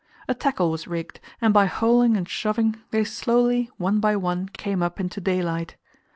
A 0.27 0.33
tackle 0.33 0.71
was 0.71 0.87
rigged, 0.87 1.19
and 1.41 1.53
by 1.53 1.67
hauling 1.67 2.17
and 2.17 2.27
shoving 2.27 2.81
they 2.89 3.03
slowly, 3.03 3.69
one 3.77 3.99
by 3.99 4.15
one, 4.15 4.49
came 4.49 4.81
up 4.81 4.99
into 4.99 5.21
daylight. 5.21 5.75